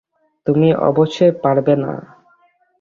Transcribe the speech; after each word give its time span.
তুমি 0.47 0.69
অবশ্যই 0.89 1.33
পারবে 1.43 1.73
না। 1.75 1.93